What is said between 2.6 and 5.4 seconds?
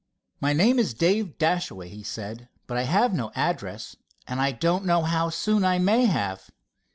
"but I have no address, and don't know how